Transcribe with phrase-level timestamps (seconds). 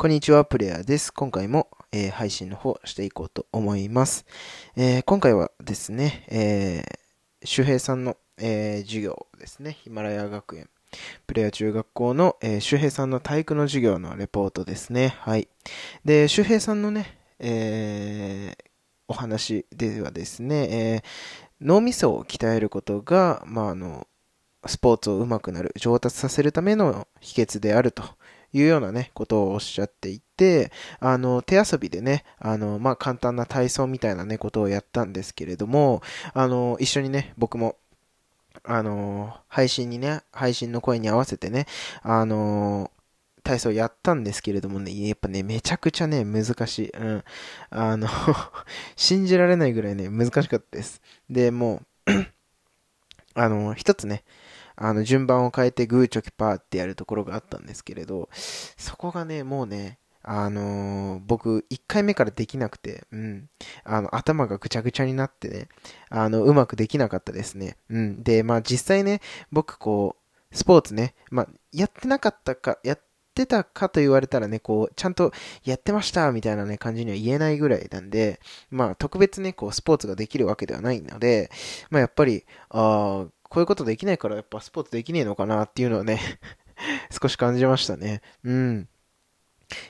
[0.00, 1.12] こんにちは、プレイヤーです。
[1.12, 4.24] 今回も、えー、配信の方していこうと思います。
[4.74, 10.70] えー、今回はですね、えー、周平さんの、え授業ですね、ヒマラヤ学園、
[11.26, 15.16] プレイヤー中学校の、え周平さんの体育の授業のレポートですね。
[15.20, 15.48] はい。
[16.02, 18.56] で、周平さんのね、え
[19.06, 21.02] お話ではですね、え
[21.60, 24.06] 脳みそを鍛えることが、まあ、あの、
[24.64, 28.02] スポーツを上手くなる、上達させるための秘訣であると
[28.52, 36.02] いうようなね、ことをおっしゃっていて、あの、手遊びでね、あの、まあ、簡単な体操みたいなね、ことをやったんですけれども、
[36.34, 37.76] あの、一緒にね、僕も、
[38.64, 41.66] あの、配信にね、配信の声に合わせてね、
[42.02, 42.90] あの、
[43.42, 46.90] 体操やったんですけれどもね、やっぱね、めちゃくちゃね、難しい。
[46.90, 47.24] うん。
[47.70, 48.08] あの
[48.96, 51.00] 信じられないぐらいね、難しかったです。
[51.28, 52.10] で、もう
[53.34, 54.24] あの、一つね、
[54.80, 63.48] あの、順番を変えてグーチョキパーってやるところがあったんですけれど、そこがね、もうね、あのー、僕、1回目からできなくて、うん。
[63.84, 65.68] あの、頭がぐちゃぐちゃになってね、
[66.08, 67.76] あの、うまくできなかったですね。
[67.88, 68.22] うん。
[68.22, 69.20] で、まあ実際ね、
[69.52, 73.00] 僕こう、スポーツね、まあ、やってなかったか、やっ
[73.34, 75.32] てたかと言われたらね、こう、ちゃんと
[75.64, 78.40] やってましたみたいなね、感じには言えないぐらいなんで、
[78.70, 81.50] まあ、特別ね、こう、スポーツができるわけではないので、
[81.90, 86.20] まあ、やっぱり、ああ、こういうことできないからやっぱスポーツできねえのかなっていうのはね
[87.20, 88.22] 少し感じましたね。
[88.44, 88.88] うん。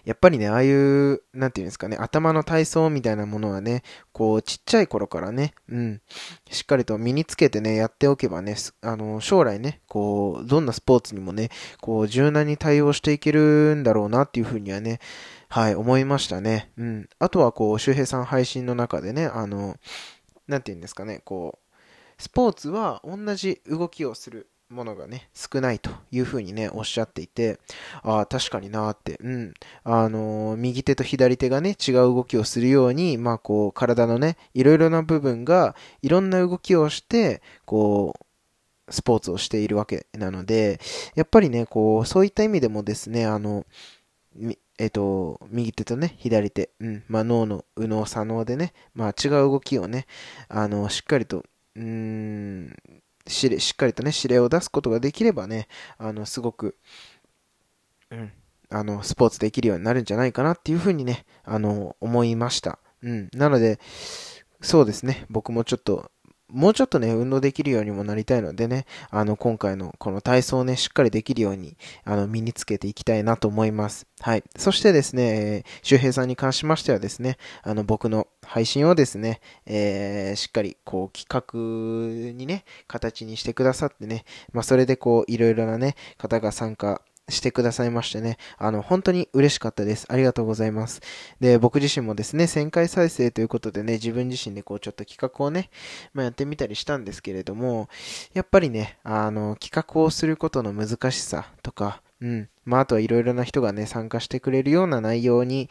[0.05, 6.03] やっぱりね、ああいう、なんていうんですかね、頭の体操みたいなものはね、こう、ちっちゃい頃からね、うん、
[6.50, 11.48] しっかりと身につけてね、やっておけばね、あの、将来ね、こう、どんなスポーツにもね、
[11.81, 15.00] こう、柔軟に対応していけるんだろうなっていうふうにはね、
[15.48, 16.72] はい、思いましたね。
[16.77, 17.08] うん。
[17.19, 19.77] あとは、こう、周平さん配信の中でね、あの、
[20.47, 21.59] なんていうんですかね、こう、
[22.21, 27.59] スポーツは同じ動きをするものがね、少ないというふうにね、おっしゃっていて、
[28.03, 29.55] ああ、確かになーって、うん。
[29.85, 38.15] あのー、右手と左手がね、違う動きをするように、まあこう、体のね、いろいろな部分が、いろんな動きをして、こ
[38.87, 40.78] う、スポーツをしているわけなので、
[41.15, 43.65] やっぱりね、こう、そういった意味でもですね、あの、
[44.78, 50.06] えっ、と、右手とね、左手、うん、まあ脳の右脳左脳でね、まあ違う動きをね、
[50.49, 51.44] あの、しっかりと
[51.81, 52.77] うーん、
[53.27, 55.67] ししっかりとね、指令を出すことができればね、
[55.99, 56.77] あの、すごく、
[58.11, 58.33] うん、
[58.69, 62.79] あの、スポーツできるようになるんじゃないかなっていうふうにね、あの、思いました。
[63.03, 63.29] うん。
[63.33, 63.81] なので、
[64.61, 66.11] そうですね、僕もちょっと、
[66.53, 74.06] もうちょっとね、運動できるようにもなりたいのでね、あの、今回のこの体操をね、しっかりできるように、あの、身につけていきたいなと思います。
[74.21, 74.44] はい。
[74.56, 87.00] そしてですね、えー、周平さんに関しましてはですね、あの、僕の配信をですね、えー、しっかり、こう、企画にね、形にしてくださってね、まあ、それでこう、いろいろなね、方が参加
[87.31, 90.07] してくださいましてね、あの、本当に嬉しかったです。
[90.09, 91.01] ありがとうございます。
[91.41, 95.71] で、僕自身もですね、1000回再生ということでね、自分自身でこう、ちょっと企画をね、
[96.13, 97.89] まあ、やってみたりしたんですけれども、
[98.35, 102.49] やっぱりね、あの、企画をすることの難しさとか、うん。
[102.67, 105.71] まあ、あとはいろいろな人がね、参加してくれるような内容に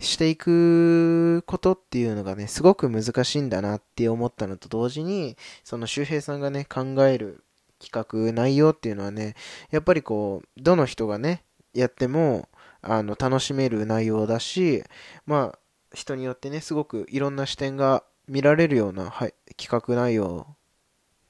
[0.00, 7.43] していくことっていうのがね、すごく難しいんだなって思ったのと同時に、その周平さんがね、考える
[7.84, 9.34] 企画、内容っていうのはね、
[9.70, 12.48] やっぱりこう、どの人がね、やっても、
[12.82, 14.82] あの、楽しめる内容だし、
[15.26, 15.58] まあ、
[15.92, 20.46] 人によってね、すごくいろんな視点が見られるような、はい、企画内容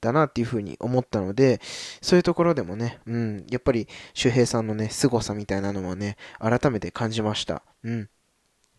[0.01, 1.59] だなっていうふうに思ったので、
[2.01, 7.63] そういうところでもね、うん、やっぱり周平さんのね、凄さみたいなのもね、改めて感じました。
[7.83, 8.09] うん。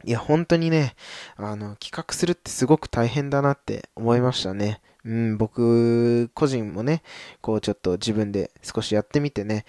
[0.05, 0.95] いや、本当にね、
[1.37, 4.81] あの、企画するってすごく大変だなって思いましたね。
[5.05, 7.03] うん、僕個人もね、
[7.41, 9.65] こうちょっと自分で少しやってみてね、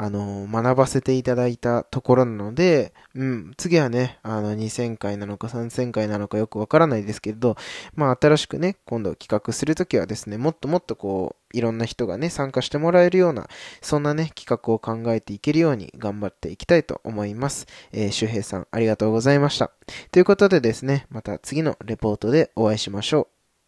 [0.00, 7.56] あの、学ばせていただいたところなので、うん、次はね、あの、2000回なのか3000回なのかよくわからないですけれど、
[7.96, 13.48] まあ、新しくね、今度企画するときはですね、もっともっとこう、いろんな人がね、参加してもらえるような、
[13.82, 17.66] そんなね、企画を考えていけるように頑張っていきたいと思います。
[17.90, 19.72] えー、周平さん、ありがとうございました。
[20.12, 23.37] ということでですね、また次のレポートでお会いしましょう。